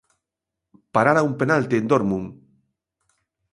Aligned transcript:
Parara 0.97 1.23
un 1.27 1.35
penalti 1.43 1.81
en 1.81 1.93
Dortmund. 1.93 2.43